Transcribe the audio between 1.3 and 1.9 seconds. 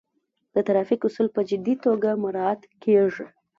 په جدي